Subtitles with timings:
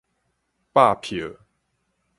[0.73, 1.31] 百票